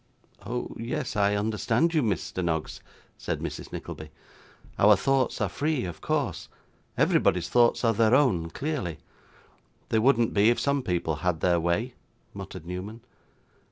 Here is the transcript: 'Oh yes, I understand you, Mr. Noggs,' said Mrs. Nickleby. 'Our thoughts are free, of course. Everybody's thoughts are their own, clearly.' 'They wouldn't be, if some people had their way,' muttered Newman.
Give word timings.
'Oh 0.47 0.75
yes, 0.79 1.15
I 1.15 1.35
understand 1.35 1.93
you, 1.93 2.01
Mr. 2.01 2.43
Noggs,' 2.43 2.81
said 3.19 3.39
Mrs. 3.39 3.71
Nickleby. 3.71 4.09
'Our 4.79 4.95
thoughts 4.95 5.39
are 5.39 5.47
free, 5.47 5.85
of 5.85 6.01
course. 6.01 6.49
Everybody's 6.97 7.49
thoughts 7.49 7.83
are 7.85 7.93
their 7.93 8.15
own, 8.15 8.49
clearly.' 8.49 8.97
'They 9.89 9.99
wouldn't 9.99 10.33
be, 10.33 10.49
if 10.49 10.59
some 10.59 10.81
people 10.81 11.17
had 11.17 11.41
their 11.41 11.59
way,' 11.59 11.93
muttered 12.33 12.65
Newman. 12.65 13.01